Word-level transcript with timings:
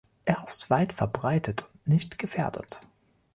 Er 0.25 0.43
ist 0.47 0.71
weitverbreitet 0.71 1.67
und 1.75 1.87
nicht 1.87 2.17
gefährdet. 2.17 2.79